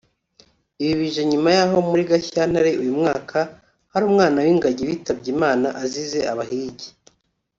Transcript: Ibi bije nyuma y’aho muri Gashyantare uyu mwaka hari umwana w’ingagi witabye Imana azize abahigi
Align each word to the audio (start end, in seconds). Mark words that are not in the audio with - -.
Ibi 0.83 0.93
bije 1.01 1.21
nyuma 1.31 1.49
y’aho 1.57 1.77
muri 1.89 2.03
Gashyantare 2.09 2.71
uyu 2.81 2.93
mwaka 2.99 3.37
hari 3.91 4.03
umwana 4.09 4.37
w’ingagi 4.45 4.83
witabye 4.89 5.29
Imana 5.35 5.67
azize 5.83 6.19
abahigi 6.33 6.89